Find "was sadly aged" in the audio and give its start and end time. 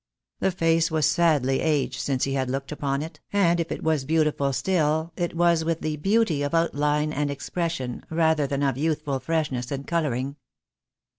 0.89-1.99